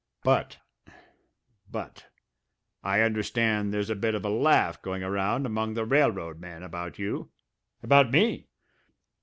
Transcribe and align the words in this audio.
But 0.23 0.57
but 1.69 2.07
I 2.83 3.01
understand 3.01 3.71
there's 3.71 3.91
a 3.91 3.95
bit 3.95 4.15
of 4.15 4.25
a 4.25 4.29
laugh 4.31 4.81
going 4.81 5.03
around 5.03 5.45
among 5.45 5.75
the 5.75 5.85
railroad 5.85 6.39
men 6.39 6.63
about 6.63 6.97
you." 6.97 7.29
"About 7.83 8.09
me?" 8.09 8.47